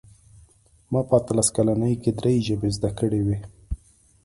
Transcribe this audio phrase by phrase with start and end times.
[0.91, 3.37] ما په اتلس کلنۍ کې درې ژبې زده کړې وې